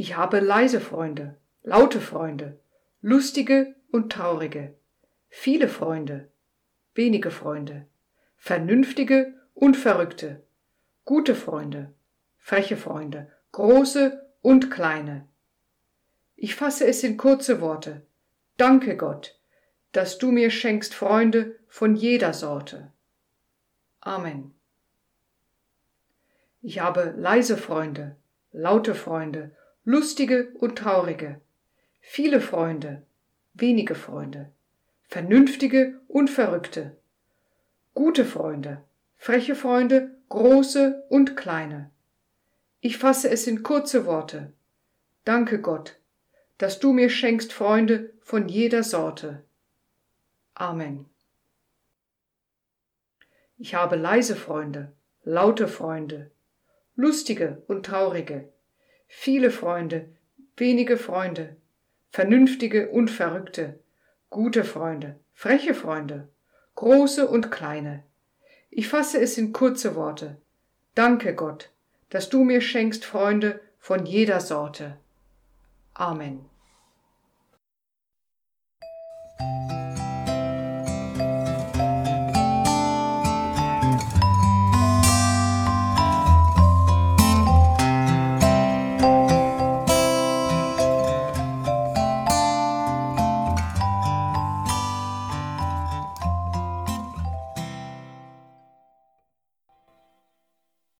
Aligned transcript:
Ich 0.00 0.16
habe 0.16 0.38
leise 0.38 0.80
Freunde, 0.80 1.36
laute 1.64 2.00
Freunde, 2.00 2.60
lustige 3.00 3.74
und 3.90 4.12
traurige, 4.12 4.76
viele 5.28 5.66
Freunde, 5.66 6.28
wenige 6.94 7.32
Freunde, 7.32 7.84
vernünftige 8.36 9.34
und 9.54 9.76
verrückte, 9.76 10.44
gute 11.04 11.34
Freunde, 11.34 11.92
freche 12.36 12.76
Freunde, 12.76 13.32
große 13.50 14.24
und 14.40 14.70
kleine. 14.70 15.26
Ich 16.36 16.54
fasse 16.54 16.86
es 16.86 17.02
in 17.02 17.16
kurze 17.16 17.60
Worte. 17.60 18.06
Danke 18.56 18.96
Gott, 18.96 19.36
dass 19.90 20.18
du 20.18 20.30
mir 20.30 20.52
schenkst 20.52 20.94
Freunde 20.94 21.56
von 21.66 21.96
jeder 21.96 22.34
Sorte. 22.34 22.92
Amen. 23.98 24.54
Ich 26.62 26.78
habe 26.78 27.14
leise 27.16 27.56
Freunde, 27.56 28.14
laute 28.52 28.94
Freunde, 28.94 29.56
lustige 29.88 30.50
und 30.58 30.76
traurige, 30.76 31.40
viele 32.02 32.42
Freunde, 32.42 33.06
wenige 33.54 33.94
Freunde, 33.94 34.52
vernünftige 35.08 35.98
und 36.08 36.28
verrückte, 36.28 36.94
gute 37.94 38.26
Freunde, 38.26 38.84
freche 39.16 39.54
Freunde, 39.54 40.14
große 40.28 41.06
und 41.08 41.38
kleine. 41.38 41.90
Ich 42.82 42.98
fasse 42.98 43.30
es 43.30 43.46
in 43.46 43.62
kurze 43.62 44.04
Worte. 44.04 44.52
Danke 45.24 45.58
Gott, 45.58 45.98
dass 46.58 46.80
du 46.80 46.92
mir 46.92 47.08
schenkst 47.08 47.54
Freunde 47.54 48.12
von 48.20 48.46
jeder 48.46 48.82
Sorte. 48.82 49.42
Amen. 50.52 51.06
Ich 53.56 53.74
habe 53.74 53.96
leise 53.96 54.36
Freunde, 54.36 54.92
laute 55.24 55.66
Freunde, 55.66 56.30
lustige 56.94 57.62
und 57.68 57.86
traurige, 57.86 58.52
viele 59.08 59.50
Freunde, 59.50 60.08
wenige 60.56 60.96
Freunde, 60.96 61.56
vernünftige 62.10 62.90
und 62.90 63.10
verrückte, 63.10 63.80
gute 64.30 64.64
Freunde, 64.64 65.18
freche 65.34 65.74
Freunde, 65.74 66.28
große 66.76 67.26
und 67.26 67.50
kleine. 67.50 68.04
Ich 68.70 68.88
fasse 68.88 69.20
es 69.20 69.36
in 69.38 69.52
kurze 69.52 69.96
Worte. 69.96 70.36
Danke 70.94 71.34
Gott, 71.34 71.70
dass 72.10 72.28
du 72.28 72.44
mir 72.44 72.60
schenkst 72.60 73.04
Freunde 73.04 73.60
von 73.80 74.06
jeder 74.06 74.40
Sorte. 74.40 74.96
Amen. 75.94 76.44